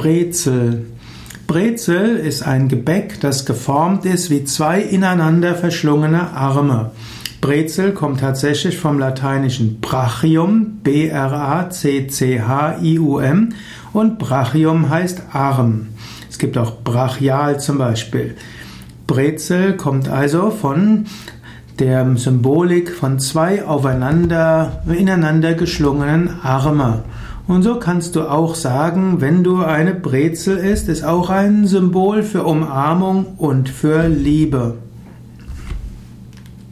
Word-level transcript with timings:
Brezel. 0.00 0.86
Brezel 1.46 2.16
ist 2.16 2.40
ein 2.40 2.68
Gebäck, 2.68 3.20
das 3.20 3.44
geformt 3.44 4.06
ist 4.06 4.30
wie 4.30 4.44
zwei 4.44 4.80
ineinander 4.80 5.54
verschlungene 5.54 6.30
Arme. 6.30 6.92
Brezel 7.42 7.92
kommt 7.92 8.20
tatsächlich 8.20 8.78
vom 8.78 8.98
lateinischen 8.98 9.78
Brachium, 9.82 10.78
B-R-A-C-C-H-I-U-M 10.82 13.50
und 13.92 14.18
Brachium 14.18 14.88
heißt 14.88 15.20
Arm. 15.34 15.88
Es 16.30 16.38
gibt 16.38 16.56
auch 16.56 16.82
Brachial 16.82 17.60
zum 17.60 17.76
Beispiel. 17.76 18.36
Brezel 19.06 19.76
kommt 19.76 20.08
also 20.08 20.50
von 20.50 21.04
der 21.78 22.16
Symbolik 22.16 22.90
von 22.90 23.18
zwei 23.18 23.66
aufeinander, 23.66 24.82
ineinander 24.86 25.52
geschlungenen 25.52 26.40
Arme. 26.42 27.04
Und 27.50 27.64
so 27.64 27.80
kannst 27.80 28.14
du 28.14 28.30
auch 28.30 28.54
sagen, 28.54 29.20
wenn 29.20 29.42
du 29.42 29.64
eine 29.64 29.92
Brezel 29.92 30.56
isst, 30.56 30.88
ist 30.88 31.02
auch 31.02 31.30
ein 31.30 31.66
Symbol 31.66 32.22
für 32.22 32.44
Umarmung 32.44 33.26
und 33.38 33.68
für 33.68 34.06
Liebe. 34.06 34.76